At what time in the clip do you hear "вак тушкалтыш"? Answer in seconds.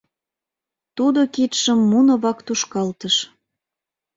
2.23-3.15